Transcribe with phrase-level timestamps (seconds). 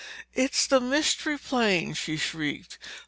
[0.33, 2.79] "It's the Mystery Plane!" she shrieked.